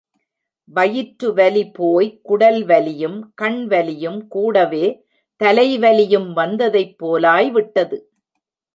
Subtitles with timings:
[0.69, 4.85] வயிற்றுவலி போய் குடல்வலியும் கண்வலியும் கூடவே
[5.41, 7.99] தலைவலியும் வந்ததைப்போலாய் விட்டது.